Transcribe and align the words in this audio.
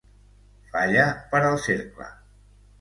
Falla 0.71 1.05
per 1.35 1.43
al 1.53 1.61
cercle. 1.69 2.11